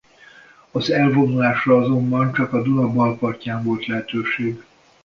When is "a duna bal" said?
2.53-3.17